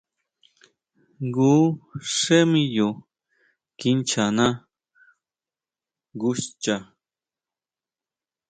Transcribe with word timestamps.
Jngu 1.25 1.51
xé 2.17 2.37
miyo 2.51 2.89
kinchana 3.79 4.45
nguxcha. 6.13 6.75